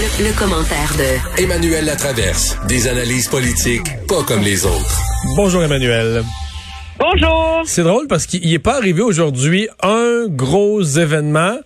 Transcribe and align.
Le, 0.00 0.28
le 0.28 0.32
commentaire 0.38 0.94
de 0.96 1.42
Emmanuel 1.42 1.84
Latraverse. 1.84 2.56
Des 2.66 2.88
analyses 2.88 3.28
politiques 3.28 3.84
pas 4.08 4.22
comme 4.22 4.40
les 4.40 4.64
autres. 4.64 4.98
Bonjour 5.36 5.62
Emmanuel. 5.62 6.22
Bonjour. 6.98 7.60
C'est 7.66 7.82
drôle 7.82 8.06
parce 8.06 8.24
qu'il 8.24 8.50
n'est 8.50 8.58
pas 8.58 8.78
arrivé 8.78 9.02
aujourd'hui 9.02 9.68
un 9.82 10.24
gros 10.26 10.80
événement. 10.80 11.58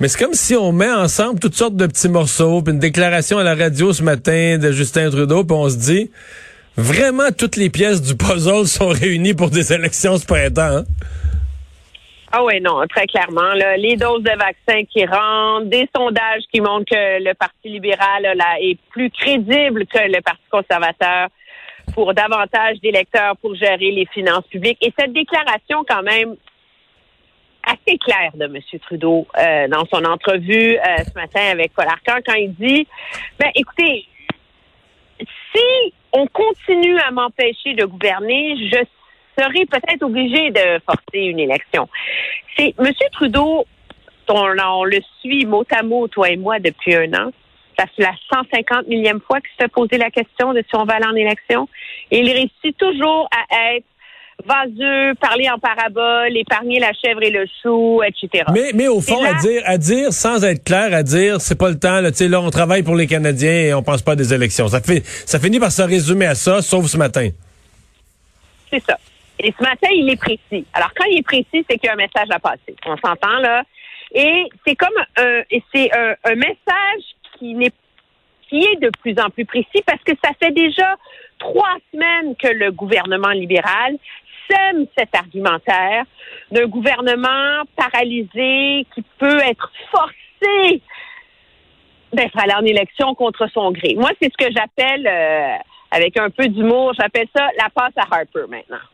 Mais 0.00 0.08
c'est 0.08 0.18
comme 0.18 0.34
si 0.34 0.54
on 0.54 0.72
met 0.72 0.92
ensemble 0.92 1.40
toutes 1.40 1.54
sortes 1.54 1.76
de 1.76 1.86
petits 1.86 2.10
morceaux, 2.10 2.60
puis 2.60 2.74
une 2.74 2.78
déclaration 2.78 3.38
à 3.38 3.42
la 3.42 3.54
radio 3.54 3.94
ce 3.94 4.02
matin 4.02 4.58
de 4.58 4.70
Justin 4.70 5.08
Trudeau, 5.08 5.42
puis 5.44 5.56
on 5.56 5.70
se 5.70 5.76
dit, 5.76 6.10
vraiment 6.76 7.30
toutes 7.34 7.56
les 7.56 7.70
pièces 7.70 8.02
du 8.02 8.16
puzzle 8.16 8.66
sont 8.66 8.88
réunies 8.88 9.32
pour 9.32 9.48
des 9.48 9.72
élections 9.72 10.18
ce 10.18 10.26
printemps. 10.26 10.78
Hein? 10.78 10.84
Ah 12.34 12.42
oui, 12.42 12.62
non, 12.62 12.86
très 12.88 13.06
clairement. 13.06 13.52
Les 13.76 13.96
doses 13.96 14.22
de 14.22 14.30
vaccins 14.30 14.84
qui 14.84 15.04
rentrent, 15.04 15.66
des 15.66 15.86
sondages 15.94 16.42
qui 16.50 16.62
montrent 16.62 16.90
que 16.90 17.22
le 17.22 17.34
Parti 17.34 17.68
libéral 17.68 18.26
est 18.58 18.78
plus 18.90 19.10
crédible 19.10 19.86
que 19.86 19.98
le 19.98 20.22
Parti 20.22 20.42
conservateur 20.50 21.28
pour 21.92 22.14
davantage 22.14 22.80
d'électeurs 22.80 23.36
pour 23.36 23.54
gérer 23.54 23.90
les 23.90 24.06
finances 24.06 24.46
publiques. 24.46 24.78
Et 24.80 24.94
cette 24.98 25.12
déclaration, 25.12 25.84
quand 25.86 26.02
même, 26.02 26.36
assez 27.64 27.98
claire 27.98 28.32
de 28.34 28.46
M. 28.46 28.58
Trudeau 28.80 29.26
euh, 29.38 29.68
dans 29.68 29.84
son 29.92 30.02
entrevue 30.04 30.78
euh, 30.78 31.04
ce 31.04 31.14
matin 31.14 31.50
avec 31.50 31.74
Paul 31.74 31.86
Arcand 31.86 32.20
quand 32.26 32.34
il 32.34 32.54
dit, 32.54 32.86
ben 33.38 33.50
écoutez, 33.54 34.06
si 35.20 35.92
on 36.12 36.26
continue 36.28 36.98
à 36.98 37.10
m'empêcher 37.10 37.74
de 37.74 37.84
gouverner, 37.84 38.56
je 38.72 38.78
serai 39.38 39.66
peut-être 39.66 40.02
obligé 40.02 40.50
de 40.50 40.80
forcer 40.84 41.18
une 41.18 41.38
élection. 41.38 41.88
C'est 42.56 42.74
M. 42.78 42.92
Trudeau, 43.12 43.66
on, 44.28 44.58
on, 44.58 44.84
le 44.84 45.00
suit 45.20 45.46
mot 45.46 45.64
à 45.70 45.82
mot, 45.82 46.08
toi 46.08 46.30
et 46.30 46.36
moi, 46.36 46.58
depuis 46.58 46.94
un 46.94 47.12
an. 47.14 47.30
Ça 47.78 47.86
fait 47.96 48.02
la 48.02 48.12
150 48.32 48.88
millième 48.88 49.20
fois 49.20 49.40
qu'il 49.40 49.50
se 49.50 49.64
fait 49.64 49.68
poser 49.68 49.96
la 49.98 50.10
question 50.10 50.52
de 50.52 50.62
si 50.68 50.76
on 50.76 50.84
va 50.84 50.94
aller 50.94 51.06
en 51.06 51.14
élection. 51.14 51.68
Et 52.10 52.20
il 52.20 52.30
réussit 52.30 52.76
toujours 52.76 53.28
à 53.32 53.74
être 53.74 53.86
vaseux, 54.44 55.14
parler 55.20 55.48
en 55.48 55.58
parabole, 55.58 56.36
épargner 56.36 56.80
la 56.80 56.92
chèvre 56.92 57.22
et 57.22 57.30
le 57.30 57.44
chou, 57.62 58.02
etc. 58.02 58.44
Mais, 58.52 58.72
mais 58.74 58.88
au 58.88 59.00
fond, 59.00 59.22
là, 59.22 59.30
à 59.36 59.40
dire, 59.40 59.62
à 59.64 59.78
dire, 59.78 60.12
sans 60.12 60.44
être 60.44 60.64
clair, 60.64 60.92
à 60.92 61.02
dire, 61.02 61.40
c'est 61.40 61.58
pas 61.58 61.70
le 61.70 61.78
temps, 61.78 62.00
là, 62.00 62.10
tu 62.10 62.18
sais, 62.18 62.28
là, 62.28 62.40
on 62.40 62.50
travaille 62.50 62.82
pour 62.82 62.96
les 62.96 63.06
Canadiens 63.06 63.50
et 63.50 63.74
on 63.74 63.82
pense 63.82 64.02
pas 64.02 64.12
à 64.12 64.16
des 64.16 64.34
élections. 64.34 64.68
Ça 64.68 64.80
fait, 64.80 65.02
ça 65.04 65.38
finit 65.38 65.60
par 65.60 65.72
se 65.72 65.82
résumer 65.82 66.26
à 66.26 66.34
ça, 66.34 66.62
sauf 66.62 66.86
ce 66.86 66.96
matin. 66.96 67.28
C'est 68.70 68.82
ça. 68.82 68.98
Et 69.38 69.52
ce 69.58 69.62
matin, 69.62 69.88
il 69.90 70.08
est 70.10 70.16
précis. 70.16 70.64
Alors, 70.72 70.90
quand 70.96 71.04
il 71.10 71.18
est 71.18 71.22
précis, 71.22 71.64
c'est 71.68 71.78
qu'il 71.78 71.84
y 71.84 71.88
a 71.88 71.92
un 71.92 71.96
message 71.96 72.28
à 72.30 72.38
passer. 72.38 72.76
On 72.86 72.96
s'entend, 72.96 73.38
là. 73.38 73.62
Et 74.14 74.44
c'est 74.66 74.76
comme 74.76 74.96
un, 75.16 75.42
c'est 75.74 75.90
un, 75.96 76.14
un 76.24 76.34
message 76.34 77.02
qui 77.38 77.56
qui 78.48 78.58
est 78.58 78.76
de 78.76 78.90
plus 79.00 79.14
en 79.18 79.30
plus 79.30 79.46
précis 79.46 79.82
parce 79.86 80.02
que 80.02 80.12
ça 80.22 80.30
fait 80.38 80.52
déjà 80.52 80.96
trois 81.38 81.76
semaines 81.90 82.36
que 82.36 82.48
le 82.48 82.70
gouvernement 82.70 83.30
libéral 83.30 83.96
sème 84.50 84.86
cet 84.96 85.14
argumentaire 85.14 86.04
d'un 86.50 86.66
gouvernement 86.66 87.62
paralysé 87.76 88.86
qui 88.94 89.02
peut 89.18 89.40
être 89.40 89.72
forcé 89.90 90.82
d'être 92.12 92.38
allé 92.38 92.52
en 92.54 92.64
élection 92.64 93.14
contre 93.14 93.48
son 93.52 93.70
gré. 93.72 93.94
Moi, 93.96 94.10
c'est 94.20 94.30
ce 94.30 94.46
que 94.46 94.52
j'appelle, 94.52 95.06
euh, 95.06 95.56
avec 95.90 96.18
un 96.18 96.28
peu 96.28 96.46
d'humour, 96.46 96.92
j'appelle 96.98 97.26
ça 97.34 97.48
la 97.58 97.70
passe 97.70 97.94
à 97.96 98.02
Harper 98.02 98.44
maintenant. 98.48 98.84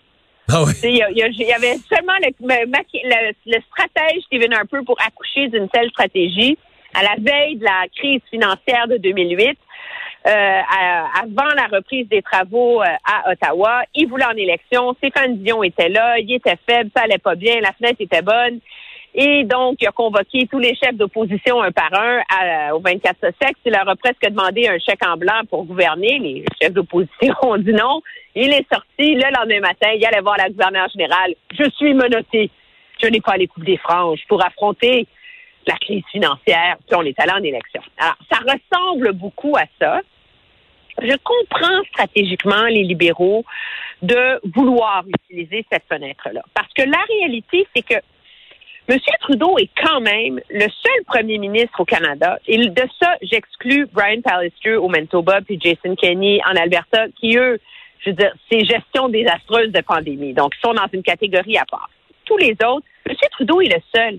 Il 0.82 0.96
y, 0.96 1.52
avait 1.52 1.76
seulement 1.92 2.14
le, 2.22 2.30
le- 2.40 3.32
le 3.46 3.58
stratège 3.68 4.22
Stephen 4.26 4.52
Harper 4.54 4.78
pour 4.86 4.96
accoucher 5.00 5.48
d'une 5.48 5.68
telle 5.68 5.90
stratégie 5.90 6.56
à 6.94 7.02
la 7.02 7.14
veille 7.18 7.56
de 7.56 7.64
la 7.64 7.84
crise 7.94 8.20
financière 8.30 8.88
de 8.88 8.96
2008. 8.96 9.58
euh, 10.26 10.30
avant 11.22 11.48
la 11.54 11.66
reprise 11.76 12.08
des 12.08 12.22
travaux 12.22 12.82
euh, 12.82 12.86
à 13.04 13.30
Ottawa, 13.30 13.82
il 13.94 14.08
voulait 14.08 14.24
en 14.24 14.36
élection. 14.36 14.94
Stéphane 14.94 15.38
Dion 15.38 15.62
était 15.62 15.88
là, 15.88 16.18
il 16.18 16.32
était 16.32 16.58
faible, 16.68 16.90
ça 16.96 17.04
allait 17.04 17.18
pas 17.18 17.34
bien, 17.34 17.60
la 17.60 17.72
fenêtre 17.72 18.00
était 18.00 18.22
bonne. 18.22 18.58
Et 19.14 19.44
donc, 19.44 19.76
il 19.80 19.88
a 19.88 19.92
convoqué 19.92 20.46
tous 20.50 20.58
les 20.58 20.74
chefs 20.76 20.94
d'opposition 20.94 21.60
un 21.62 21.72
par 21.72 21.92
un 21.92 22.20
à- 22.30 22.74
au 22.74 22.80
24 22.80 23.16
Sussex. 23.16 23.58
Il 23.64 23.72
leur 23.72 23.88
a 23.88 23.96
presque 23.96 24.22
demandé 24.28 24.68
un 24.68 24.78
chèque 24.78 25.04
en 25.06 25.16
blanc 25.16 25.40
pour 25.48 25.64
gouverner. 25.64 26.18
Les 26.18 26.44
chefs 26.60 26.72
d'opposition 26.72 27.34
ont 27.42 27.56
dit 27.56 27.72
non. 27.72 28.00
Il 28.34 28.52
est 28.52 28.66
sorti 28.72 29.14
le 29.14 29.34
lendemain 29.36 29.60
matin. 29.60 29.90
Il 29.96 30.04
allait 30.04 30.20
voir 30.20 30.36
la 30.36 30.48
gouverneure 30.48 30.88
générale. 30.90 31.34
Je 31.58 31.68
suis 31.70 31.94
menotté. 31.94 32.50
Je 33.02 33.08
n'ai 33.08 33.20
pas 33.20 33.36
les 33.36 33.46
coupes 33.46 33.64
des 33.64 33.78
franges 33.78 34.20
pour 34.28 34.44
affronter 34.44 35.06
la 35.66 35.74
crise 35.76 36.04
financière. 36.12 36.76
Puis 36.86 36.96
on 36.96 37.02
est 37.02 37.18
allé 37.20 37.32
en 37.32 37.42
élection. 37.42 37.82
Alors, 37.98 38.16
ça 38.30 38.38
ressemble 38.38 39.12
beaucoup 39.12 39.56
à 39.56 39.64
ça. 39.80 40.00
Je 41.00 41.16
comprends 41.22 41.82
stratégiquement 41.92 42.64
les 42.64 42.82
libéraux 42.82 43.44
de 44.02 44.40
vouloir 44.54 45.04
utiliser 45.06 45.64
cette 45.70 45.84
fenêtre-là. 45.88 46.42
Parce 46.54 46.72
que 46.72 46.82
la 46.82 46.98
réalité, 47.08 47.66
c'est 47.74 47.82
que 47.82 47.94
M. 48.88 48.98
Trudeau 49.20 49.58
est 49.58 49.68
quand 49.84 50.00
même 50.00 50.40
le 50.48 50.60
seul 50.60 51.04
premier 51.06 51.36
ministre 51.36 51.78
au 51.78 51.84
Canada, 51.84 52.38
et 52.46 52.56
de 52.56 52.82
ça, 52.98 53.16
j'exclus 53.20 53.86
Brian 53.92 54.22
Pallister 54.22 54.76
au 54.76 54.88
Manitoba 54.88 55.42
puis 55.42 55.60
Jason 55.60 55.94
Kenney 55.94 56.40
en 56.46 56.56
Alberta, 56.56 57.06
qui, 57.20 57.36
eux, 57.36 57.60
je 58.00 58.10
veux 58.10 58.16
dire, 58.16 58.32
c'est 58.50 58.64
gestion 58.64 59.10
désastreuse 59.10 59.72
de 59.72 59.80
pandémie. 59.82 60.32
Donc, 60.32 60.54
ils 60.56 60.66
sont 60.66 60.72
dans 60.72 60.86
une 60.90 61.02
catégorie 61.02 61.58
à 61.58 61.66
part. 61.66 61.90
Tous 62.24 62.38
les 62.38 62.52
autres, 62.64 62.86
M. 63.06 63.14
Trudeau 63.32 63.60
est 63.60 63.74
le 63.74 63.82
seul 63.94 64.18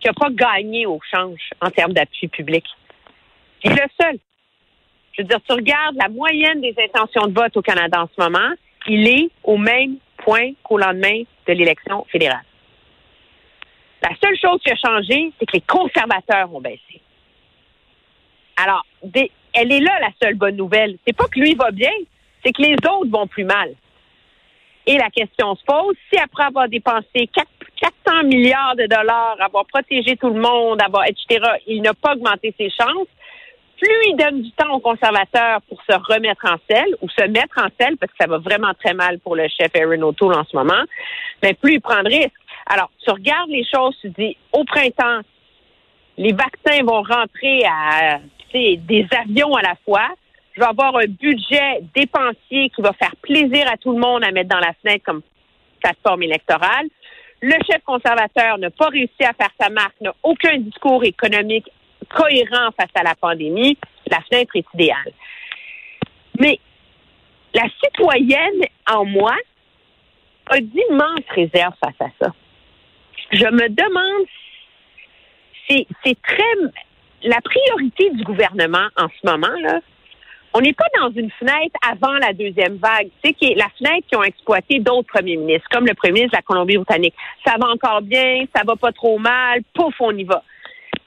qui 0.00 0.06
n'a 0.06 0.14
pas 0.14 0.30
gagné 0.30 0.86
au 0.86 0.98
change 1.10 1.50
en 1.60 1.70
termes 1.70 1.92
d'appui 1.92 2.28
public. 2.28 2.64
Il 3.64 3.72
est 3.72 3.74
le 3.74 3.90
seul. 4.00 4.18
Je 5.12 5.22
veux 5.22 5.28
dire, 5.28 5.40
tu 5.46 5.52
regardes 5.52 5.96
la 5.96 6.08
moyenne 6.08 6.62
des 6.62 6.74
intentions 6.82 7.26
de 7.26 7.34
vote 7.34 7.54
au 7.56 7.62
Canada 7.62 8.02
en 8.02 8.06
ce 8.06 8.22
moment, 8.22 8.54
il 8.86 9.06
est 9.08 9.28
au 9.44 9.58
même 9.58 9.96
point 10.16 10.52
qu'au 10.62 10.78
lendemain 10.78 11.22
de 11.46 11.52
l'élection 11.52 12.06
fédérale. 12.10 12.44
La 14.02 14.10
seule 14.22 14.38
chose 14.38 14.60
qui 14.62 14.70
a 14.70 14.76
changé, 14.76 15.32
c'est 15.38 15.46
que 15.46 15.54
les 15.54 15.60
conservateurs 15.62 16.54
ont 16.54 16.60
baissé. 16.60 17.00
Alors, 18.56 18.84
elle 19.52 19.72
est 19.72 19.80
là 19.80 20.00
la 20.00 20.10
seule 20.22 20.34
bonne 20.34 20.56
nouvelle. 20.56 20.98
C'est 21.06 21.16
pas 21.16 21.26
que 21.26 21.38
lui 21.38 21.54
va 21.54 21.70
bien, 21.70 21.92
c'est 22.44 22.52
que 22.52 22.62
les 22.62 22.74
autres 22.74 23.10
vont 23.10 23.26
plus 23.26 23.44
mal. 23.44 23.74
Et 24.86 24.96
la 24.96 25.10
question 25.10 25.54
se 25.54 25.64
pose, 25.64 25.96
si 26.10 26.18
après 26.18 26.44
avoir 26.44 26.68
dépensé 26.68 27.28
4 27.32 27.46
400 27.80 28.24
milliards 28.24 28.74
de 28.76 28.86
dollars, 28.86 29.36
avoir 29.40 29.64
protégé 29.66 30.16
tout 30.16 30.30
le 30.30 30.40
monde, 30.40 30.80
avoir, 30.82 31.04
etc., 31.06 31.40
il 31.66 31.82
n'a 31.82 31.94
pas 31.94 32.14
augmenté 32.14 32.54
ses 32.58 32.70
chances, 32.70 33.06
plus 33.78 33.96
il 34.08 34.16
donne 34.16 34.42
du 34.42 34.50
temps 34.52 34.72
aux 34.72 34.80
conservateurs 34.80 35.60
pour 35.68 35.80
se 35.88 35.96
remettre 36.12 36.44
en 36.46 36.56
selle 36.68 36.96
ou 37.00 37.08
se 37.08 37.24
mettre 37.28 37.58
en 37.58 37.68
selle, 37.78 37.96
parce 37.96 38.10
que 38.12 38.18
ça 38.20 38.26
va 38.26 38.38
vraiment 38.38 38.72
très 38.82 38.94
mal 38.94 39.20
pour 39.20 39.36
le 39.36 39.46
chef 39.48 39.70
Aaron 39.76 40.02
O'Toole 40.02 40.34
en 40.34 40.44
ce 40.44 40.56
moment, 40.56 40.82
mais 41.42 41.54
plus 41.54 41.74
il 41.74 41.80
prend 41.80 42.02
de 42.02 42.08
risques. 42.08 42.32
Alors, 42.70 42.90
tu 43.02 43.10
regardes 43.10 43.48
les 43.48 43.64
choses, 43.64 43.96
tu 44.00 44.10
dis, 44.10 44.36
au 44.52 44.62
printemps, 44.64 45.20
les 46.18 46.32
vaccins 46.32 46.84
vont 46.84 47.02
rentrer 47.02 47.64
à 47.64 48.18
des 48.52 49.06
avions 49.18 49.54
à 49.54 49.62
la 49.62 49.74
fois. 49.84 50.08
Je 50.52 50.60
vais 50.60 50.66
avoir 50.66 50.94
un 50.96 51.06
budget 51.06 51.80
dépensier 51.94 52.70
qui 52.70 52.82
va 52.82 52.92
faire 52.92 53.14
plaisir 53.22 53.66
à 53.72 53.76
tout 53.78 53.92
le 53.92 53.98
monde 53.98 54.22
à 54.22 54.30
mettre 54.32 54.50
dans 54.50 54.58
la 54.58 54.74
fenêtre 54.82 55.04
comme 55.04 55.22
plateforme 55.80 56.24
électorale. 56.24 56.88
Le 57.40 57.54
chef 57.70 57.82
conservateur 57.84 58.58
n'a 58.58 58.70
pas 58.70 58.88
réussi 58.88 59.22
à 59.22 59.32
faire 59.32 59.50
sa 59.58 59.70
marque, 59.70 59.98
n'a 60.00 60.12
aucun 60.22 60.58
discours 60.58 61.04
économique 61.04 61.70
cohérent 62.10 62.70
face 62.76 62.90
à 62.94 63.02
la 63.02 63.14
pandémie. 63.14 63.78
La 64.10 64.20
fenêtre 64.22 64.56
est 64.56 64.66
idéale. 64.74 65.12
Mais 66.38 66.58
la 67.54 67.64
citoyenne 67.82 68.64
en 68.90 69.04
moi 69.04 69.36
a 70.50 70.60
d'immenses 70.60 71.28
réserves 71.30 71.74
face 71.80 72.00
à 72.00 72.08
ça. 72.20 72.32
Je 73.32 73.44
me 73.44 73.68
demande, 73.68 74.26
c'est 75.68 75.86
c'est 76.04 76.20
très 76.22 76.54
la 77.22 77.40
priorité 77.40 78.10
du 78.10 78.24
gouvernement 78.24 78.88
en 78.96 79.08
ce 79.08 79.26
moment 79.26 79.54
là. 79.62 79.80
On 80.54 80.60
n'est 80.60 80.72
pas 80.72 80.86
dans 80.98 81.10
une 81.10 81.30
fenêtre 81.32 81.76
avant 81.86 82.14
la 82.14 82.32
deuxième 82.32 82.76
vague, 82.76 83.08
tu 83.22 83.28
sais, 83.28 83.34
qui 83.34 83.52
est 83.52 83.54
la 83.54 83.68
fenêtre 83.78 84.06
qui 84.08 84.16
ont 84.16 84.22
exploité 84.22 84.78
d'autres 84.80 85.06
premiers 85.06 85.36
ministres, 85.36 85.68
comme 85.70 85.86
le 85.86 85.92
premier 85.92 86.14
ministre 86.14 86.32
de 86.32 86.38
la 86.38 86.42
Colombie-Britannique. 86.42 87.14
Ça 87.46 87.56
va 87.60 87.68
encore 87.68 88.00
bien, 88.00 88.44
ça 88.56 88.62
va 88.66 88.74
pas 88.74 88.90
trop 88.92 89.18
mal, 89.18 89.60
pouf, 89.74 89.94
on 90.00 90.16
y 90.16 90.24
va. 90.24 90.42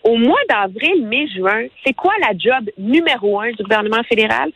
Au 0.03 0.15
mois 0.15 0.39
d'avril, 0.47 1.07
mai, 1.07 1.27
juin, 1.27 1.65
c'est 1.83 1.93
quoi 1.93 2.13
la 2.21 2.37
job 2.37 2.69
numéro 2.77 3.39
un 3.39 3.51
du 3.51 3.63
gouvernement 3.63 4.03
fédéral? 4.03 4.51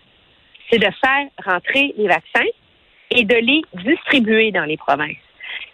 C'est 0.69 0.79
de 0.79 0.87
faire 1.03 1.27
rentrer 1.43 1.93
les 1.97 2.07
vaccins 2.07 2.49
et 3.11 3.23
de 3.23 3.35
les 3.35 3.61
distribuer 3.83 4.51
dans 4.51 4.65
les 4.65 4.77
provinces. 4.77 5.17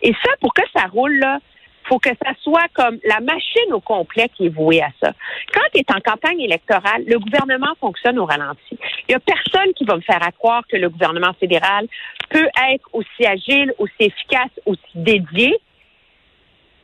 Et 0.02 0.14
ça, 0.24 0.32
pour 0.40 0.54
que 0.54 0.64
ça 0.76 0.86
roule, 0.88 1.18
là, 1.20 1.40
faut 1.88 2.00
que 2.00 2.10
ça 2.24 2.32
soit 2.42 2.68
comme 2.74 2.98
la 3.04 3.20
machine 3.20 3.74
au 3.74 3.80
complet 3.80 4.30
qui 4.36 4.48
est 4.48 4.50
vouée 4.50 4.82
à 4.82 4.90
ça. 5.02 5.14
Quand 5.54 5.62
tu 5.74 5.80
es 5.80 5.86
en 5.94 6.00
campagne 6.00 6.40
électorale, 6.40 7.04
le 7.06 7.20
gouvernement 7.20 7.74
fonctionne 7.80 8.20
au 8.20 8.26
ralenti. 8.26 8.78
Il 9.08 9.10
n'y 9.10 9.16
a 9.16 9.20
personne 9.20 9.74
qui 9.76 9.86
va 9.86 9.96
me 9.96 10.02
faire 10.02 10.22
croire 10.38 10.64
que 10.72 10.78
le 10.78 10.90
gouvernement 10.90 11.34
fédéral 11.40 11.88
peut 12.30 12.48
être 12.72 12.88
aussi 12.94 13.26
agile, 13.26 13.74
aussi 13.78 13.94
efficace, 14.00 14.52
aussi 14.66 14.82
dédié 14.96 15.58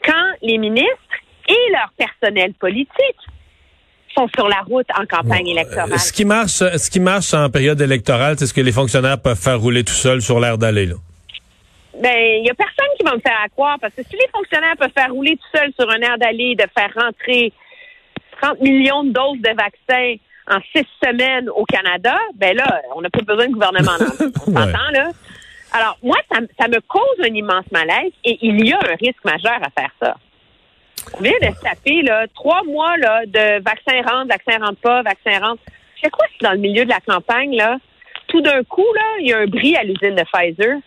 quand 0.04 0.34
les 0.42 0.58
ministres 0.58 1.18
et 1.48 1.72
leur 1.72 1.92
personnel 1.98 2.54
politique 2.54 3.18
sont 4.16 4.28
sur 4.36 4.48
la 4.48 4.62
route 4.62 4.88
en 4.98 5.06
campagne 5.06 5.48
électorale. 5.48 5.94
Euh, 5.94 5.98
ce 5.98 6.12
qui 6.12 6.26
marche, 6.26 6.50
ce 6.50 6.90
qui 6.90 7.00
marche 7.00 7.34
en 7.34 7.50
période 7.50 7.80
électorale, 7.80 8.36
c'est 8.38 8.48
ce 8.48 8.54
que 8.54 8.62
les 8.62 8.72
fonctionnaires 8.72 9.22
peuvent 9.22 9.40
faire 9.40 9.60
rouler 9.60 9.84
tout 9.84 9.94
seuls 9.94 10.22
sur 10.22 10.40
l'air 10.40 10.58
d'aller. 10.58 10.88
Là. 10.88 10.96
Ben, 12.00 12.40
il 12.40 12.46
y 12.46 12.50
a 12.50 12.54
personne 12.54 12.88
qui 12.98 13.04
va 13.04 13.16
me 13.16 13.20
faire 13.20 13.46
croire 13.54 13.78
parce 13.80 13.94
que 13.94 14.04
si 14.04 14.16
les 14.16 14.28
fonctionnaires 14.32 14.76
peuvent 14.78 14.92
faire 14.96 15.12
rouler 15.12 15.38
tout 15.38 15.58
seuls 15.58 15.74
sur 15.80 15.90
un 15.90 16.00
air 16.00 16.18
d'aller, 16.18 16.56
de 16.56 16.66
faire 16.78 16.92
rentrer 16.96 17.52
30 18.42 18.62
millions 18.62 19.04
de 19.04 19.12
doses 19.12 19.42
de 19.42 19.56
vaccins 19.56 20.16
en 20.50 20.60
six 20.74 20.86
semaines 21.04 21.50
au 21.50 21.66
Canada, 21.66 22.16
ben 22.36 22.56
là, 22.56 22.82
on 22.96 23.02
n'a 23.02 23.10
pas 23.10 23.22
besoin 23.22 23.48
de 23.48 23.54
gouvernement. 23.54 23.98
on 24.48 24.52
s'entend, 24.52 24.92
là? 24.94 25.10
Alors, 25.74 25.98
moi, 26.02 26.18
ça, 26.32 26.40
ça, 26.60 26.68
me 26.68 26.80
cause 26.82 27.20
un 27.20 27.34
immense 27.34 27.70
malaise 27.72 28.12
et 28.24 28.38
il 28.42 28.66
y 28.66 28.72
a 28.72 28.78
un 28.78 28.96
risque 28.96 29.24
majeur 29.26 29.60
à 29.62 29.70
faire 29.70 29.92
ça. 30.02 30.16
On 31.18 31.22
vient 31.22 31.34
de 31.42 31.54
se 31.54 31.62
taper, 31.62 32.02
là, 32.04 32.26
trois 32.34 32.64
mois, 32.64 32.96
là, 32.98 33.26
de 33.26 33.62
vaccin 33.62 34.02
rentre, 34.08 34.28
vaccin 34.28 34.64
rentre 34.64 34.80
pas, 34.82 35.02
vaccin 35.02 35.40
rentre. 35.40 35.62
Je 35.96 36.02
sais 36.02 36.10
quoi 36.10 36.26
si 36.32 36.44
dans 36.44 36.52
le 36.52 36.60
milieu 36.60 36.86
de 36.86 36.90
la 36.90 37.00
campagne, 37.00 37.56
là, 37.56 37.78
tout 38.28 38.42
d'un 38.42 38.64
coup, 38.64 38.86
là, 38.96 39.04
il 39.20 39.28
y 39.28 39.34
a 39.34 39.40
un 39.40 39.48
bris 39.48 39.76
à 39.76 39.84
l'usine 39.84 40.16
de 40.16 40.24
Pfizer. 40.24 40.78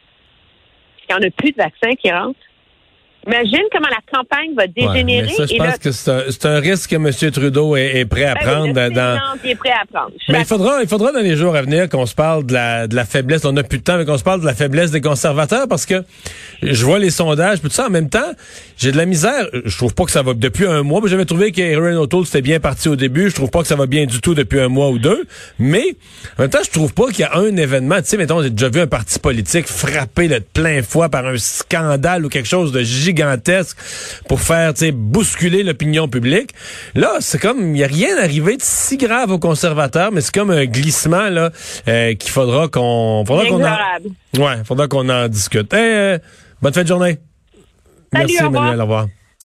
Il 1.10 1.16
n'y 1.16 1.24
en 1.24 1.28
a 1.28 1.30
plus 1.32 1.50
de 1.50 1.56
vaccins 1.56 1.96
qui 1.96 2.08
rentrent. 2.08 2.38
Imagine 3.26 3.64
comment 3.70 3.88
la 3.88 4.18
campagne 4.18 4.54
va 4.56 4.66
dégénérer. 4.66 5.26
Ouais, 5.26 5.34
ça, 5.34 5.44
je 5.44 5.56
pense 5.56 5.78
que 5.78 5.92
c'est 5.92 6.46
un, 6.46 6.54
un, 6.54 6.60
risque 6.60 6.88
que 6.88 6.96
M. 6.96 7.30
Trudeau 7.30 7.76
est, 7.76 7.98
est 7.98 8.04
prêt 8.06 8.24
à 8.24 8.34
ben 8.34 8.40
prendre. 8.40 8.66
Oui, 8.68 8.94
dans... 8.94 9.20
Il 9.44 9.50
est 9.50 9.54
prêt 9.56 9.70
à 9.70 9.84
prendre. 9.92 10.12
Mais 10.30 10.40
il 10.40 10.46
faudra, 10.46 10.82
il 10.82 10.88
faudra 10.88 11.12
dans 11.12 11.20
les 11.20 11.36
jours 11.36 11.54
à 11.54 11.60
venir 11.60 11.90
qu'on 11.90 12.06
se 12.06 12.14
parle 12.14 12.46
de 12.46 12.54
la, 12.54 12.86
de 12.86 12.96
la 12.96 13.04
faiblesse. 13.04 13.44
On 13.44 13.52
n'a 13.52 13.62
plus 13.62 13.78
de 13.78 13.84
temps, 13.84 13.98
mais 13.98 14.06
qu'on 14.06 14.16
se 14.16 14.24
parle 14.24 14.40
de 14.40 14.46
la 14.46 14.54
faiblesse 14.54 14.90
des 14.90 15.02
conservateurs 15.02 15.68
parce 15.68 15.84
que 15.84 16.02
je 16.62 16.84
vois 16.84 16.98
les 16.98 17.10
sondages, 17.10 17.60
tout 17.60 17.68
ça. 17.68 17.88
En 17.88 17.90
même 17.90 18.08
temps, 18.08 18.32
j'ai 18.78 18.90
de 18.90 18.96
la 18.96 19.04
misère. 19.04 19.46
Je 19.66 19.76
trouve 19.76 19.94
pas 19.94 20.04
que 20.04 20.12
ça 20.12 20.22
va 20.22 20.32
depuis 20.32 20.66
un 20.66 20.82
mois. 20.82 21.02
J'avais 21.04 21.26
trouvé 21.26 21.52
qu'Aaron 21.52 21.96
O'Toole 21.96 22.24
c'était 22.24 22.42
bien 22.42 22.58
parti 22.58 22.88
au 22.88 22.96
début. 22.96 23.28
Je 23.28 23.34
trouve 23.34 23.50
pas 23.50 23.60
que 23.60 23.68
ça 23.68 23.76
va 23.76 23.84
bien 23.84 24.06
du 24.06 24.22
tout 24.22 24.34
depuis 24.34 24.60
un 24.60 24.68
mois 24.68 24.88
ou 24.88 24.98
deux. 24.98 25.26
Mais 25.58 25.94
en 26.38 26.42
même 26.42 26.50
temps, 26.50 26.60
je 26.64 26.70
trouve 26.70 26.94
pas 26.94 27.08
qu'il 27.08 27.20
y 27.20 27.24
a 27.24 27.36
un 27.36 27.54
événement. 27.56 27.96
Tu 27.98 28.06
sais, 28.06 28.16
mettons, 28.16 28.42
j'ai 28.42 28.50
déjà 28.50 28.70
vu 28.70 28.80
un 28.80 28.86
parti 28.86 29.18
politique 29.18 29.66
frappé 29.66 30.28
de 30.28 30.38
plein 30.38 30.82
fois 30.82 31.10
par 31.10 31.26
un 31.26 31.36
scandale 31.36 32.24
ou 32.24 32.30
quelque 32.30 32.48
chose 32.48 32.72
de 32.72 32.80
gigantesque 32.80 33.09
pour 34.28 34.40
faire 34.40 34.72
bousculer 34.92 35.62
l'opinion 35.62 36.08
publique. 36.08 36.50
Là, 36.94 37.16
c'est 37.20 37.38
comme 37.38 37.60
il 37.60 37.72
n'y 37.72 37.84
a 37.84 37.86
rien 37.86 38.16
arrivé 38.18 38.56
de 38.56 38.62
si 38.62 38.96
grave 38.96 39.30
aux 39.30 39.38
conservateurs, 39.38 40.12
mais 40.12 40.20
c'est 40.20 40.34
comme 40.34 40.50
un 40.50 40.66
glissement 40.66 41.28
là 41.28 41.50
euh, 41.88 42.14
qu'il 42.14 42.30
faudra 42.30 42.68
qu'on 42.68 43.24
faudra 43.26 43.46
qu'on 43.46 43.64
en... 43.64 44.42
ouais, 44.42 44.64
faudra 44.64 44.88
qu'on 44.88 45.08
en 45.08 45.28
discute. 45.28 45.72
Hey, 45.72 45.80
euh, 45.80 46.18
bonne 46.60 46.72
fin 46.72 46.82
de 46.82 46.88
journée. 46.88 47.18
Salut, 48.12 48.26
Merci 48.28 48.44
Emmanuel, 48.44 48.78
au 48.78 48.82
revoir. 48.82 49.06